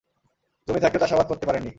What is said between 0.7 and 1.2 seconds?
থাকতেও